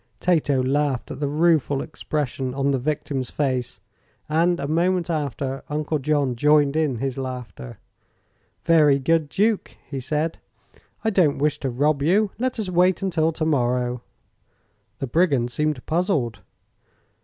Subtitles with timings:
[0.19, 3.79] Tato laughed at the rueful expression on the victim's face,
[4.27, 7.77] and, a moment after, Uncle John joined in his laughter.
[8.63, 10.39] "Very good, duke," he said.
[11.03, 12.31] "I don't wish to rob you.
[12.39, 14.01] Let us wait until to morrow."
[14.97, 16.39] The brigand seemed puzzled.